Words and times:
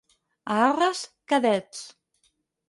A 0.55 0.55
Arres, 0.69 1.01
cadets. 1.35 1.85